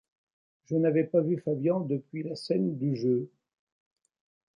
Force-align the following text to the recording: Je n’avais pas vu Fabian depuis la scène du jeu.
Je 0.65 0.77
n’avais 0.77 1.03
pas 1.03 1.21
vu 1.21 1.37
Fabian 1.37 1.79
depuis 1.79 2.23
la 2.23 2.35
scène 2.35 2.75
du 2.79 2.95
jeu. 2.95 3.29